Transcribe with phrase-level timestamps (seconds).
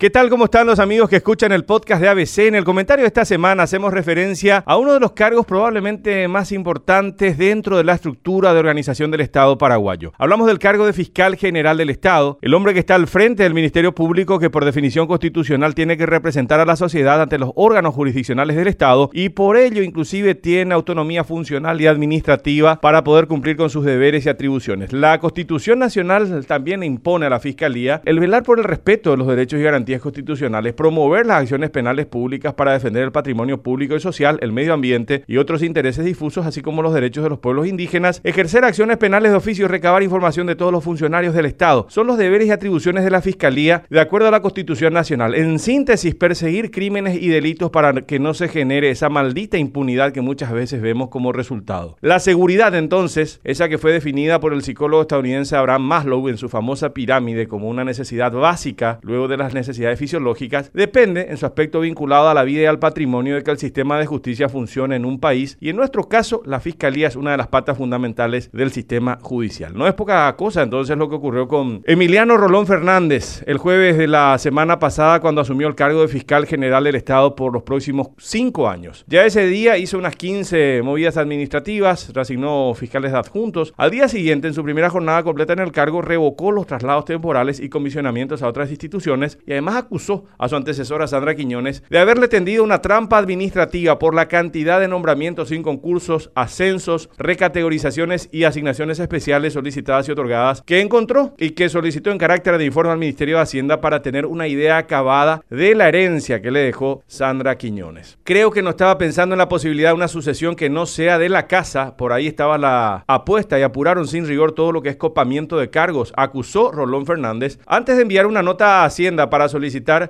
[0.00, 0.30] ¿Qué tal?
[0.30, 2.38] ¿Cómo están los amigos que escuchan el podcast de ABC?
[2.46, 6.52] En el comentario de esta semana hacemos referencia a uno de los cargos probablemente más
[6.52, 10.12] importantes dentro de la estructura de organización del Estado paraguayo.
[10.16, 13.54] Hablamos del cargo de fiscal general del Estado, el hombre que está al frente del
[13.54, 17.92] Ministerio Público que por definición constitucional tiene que representar a la sociedad ante los órganos
[17.92, 23.56] jurisdiccionales del Estado y por ello inclusive tiene autonomía funcional y administrativa para poder cumplir
[23.56, 24.92] con sus deberes y atribuciones.
[24.92, 29.26] La Constitución Nacional también impone a la Fiscalía el velar por el respeto de los
[29.26, 34.00] derechos y garantías constitucionales, promover las acciones penales públicas para defender el patrimonio público y
[34.00, 37.66] social, el medio ambiente y otros intereses difusos, así como los derechos de los pueblos
[37.66, 41.86] indígenas, ejercer acciones penales de oficio y recabar información de todos los funcionarios del Estado.
[41.88, 45.34] Son los deberes y atribuciones de la Fiscalía de acuerdo a la Constitución Nacional.
[45.34, 50.20] En síntesis, perseguir crímenes y delitos para que no se genere esa maldita impunidad que
[50.20, 51.96] muchas veces vemos como resultado.
[52.00, 56.48] La seguridad, entonces, esa que fue definida por el psicólogo estadounidense Abraham Maslow en su
[56.48, 61.80] famosa pirámide como una necesidad básica luego de las necesidades fisiológicas, depende en su aspecto
[61.80, 65.04] vinculado a la vida y al patrimonio de que el sistema de justicia funcione en
[65.04, 68.70] un país y en nuestro caso la fiscalía es una de las patas fundamentales del
[68.70, 69.74] sistema judicial.
[69.74, 74.06] No es poca cosa entonces lo que ocurrió con Emiliano Rolón Fernández el jueves de
[74.06, 78.08] la semana pasada cuando asumió el cargo de fiscal general del Estado por los próximos
[78.18, 79.04] cinco años.
[79.06, 83.72] Ya ese día hizo unas 15 movidas administrativas, reasignó fiscales adjuntos.
[83.76, 87.60] Al día siguiente, en su primera jornada completa en el cargo, revocó los traslados temporales
[87.60, 92.28] y comisionamientos a otras instituciones y además acusó a su antecesora Sandra Quiñones de haberle
[92.28, 98.98] tendido una trampa administrativa por la cantidad de nombramientos sin concursos, ascensos, recategorizaciones y asignaciones
[98.98, 103.36] especiales solicitadas y otorgadas que encontró y que solicitó en carácter de informe al Ministerio
[103.36, 108.18] de Hacienda para tener una idea acabada de la herencia que le dejó Sandra Quiñones.
[108.24, 111.28] Creo que no estaba pensando en la posibilidad de una sucesión que no sea de
[111.28, 114.96] la casa, por ahí estaba la apuesta y apuraron sin rigor todo lo que es
[114.96, 119.57] copamiento de cargos, acusó Rolón Fernández antes de enviar una nota a Hacienda para solicitar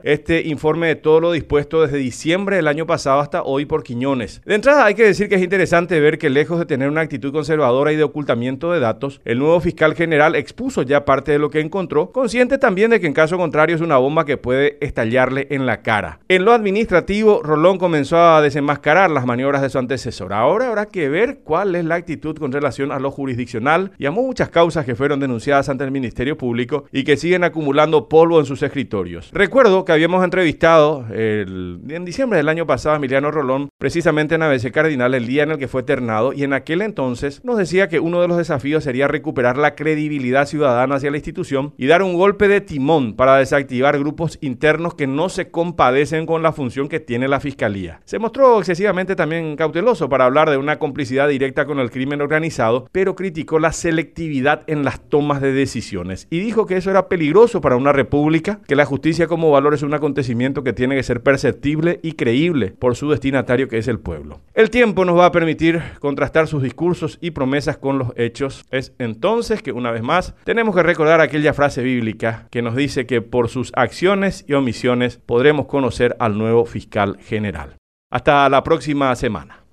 [0.05, 4.43] este informe de todo lo dispuesto desde diciembre del año pasado hasta hoy por Quiñones.
[4.45, 7.33] De entrada hay que decir que es interesante ver que lejos de tener una actitud
[7.33, 11.51] conservadora y de ocultamiento de datos, el nuevo fiscal general expuso ya parte de lo
[11.51, 15.49] que encontró, consciente también de que en caso contrario es una bomba que puede estallarle
[15.51, 16.21] en la cara.
[16.29, 20.33] En lo administrativo, Rolón comenzó a desenmascarar las maniobras de su antecesor.
[20.33, 24.11] Ahora habrá que ver cuál es la actitud con relación a lo jurisdiccional y a
[24.11, 28.47] muchas causas que fueron denunciadas ante el Ministerio Público y que siguen acumulando polvo en
[28.47, 29.31] sus escritorios.
[29.39, 34.73] Recuerdo que habíamos entrevistado en diciembre del año pasado a Emiliano Rolón, precisamente en ABC
[34.73, 38.01] Cardinal, el día en el que fue ternado, y en aquel entonces nos decía que
[38.01, 42.15] uno de los desafíos sería recuperar la credibilidad ciudadana hacia la institución y dar un
[42.15, 46.99] golpe de timón para desactivar grupos internos que no se compadecen con la función que
[46.99, 48.01] tiene la Fiscalía.
[48.07, 52.89] Se mostró excesivamente también cauteloso para hablar de una complicidad directa con el crimen organizado,
[52.91, 57.61] pero criticó la selectividad en las tomas de decisiones y dijo que eso era peligroso
[57.61, 58.85] para una república, que la
[59.27, 63.69] como valor es un acontecimiento que tiene que ser perceptible y creíble por su destinatario
[63.69, 64.41] que es el pueblo.
[64.55, 68.65] El tiempo nos va a permitir contrastar sus discursos y promesas con los hechos.
[68.71, 73.07] Es entonces que una vez más tenemos que recordar aquella frase bíblica que nos dice
[73.07, 77.77] que por sus acciones y omisiones podremos conocer al nuevo fiscal general.
[78.11, 79.65] Hasta la próxima semana.